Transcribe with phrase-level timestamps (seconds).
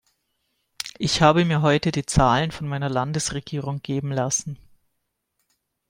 [0.97, 4.57] Ich habe mir heute die Zahlen von meiner Landesregierung geben lassen.